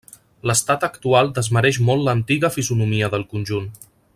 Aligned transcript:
L'estat 0.51 0.85
actual 0.87 1.29
desmereix 1.35 1.79
molt 1.91 2.07
l'antiga 2.07 2.51
fisonomia 2.57 3.11
del 3.17 3.27
conjunt. 3.37 3.71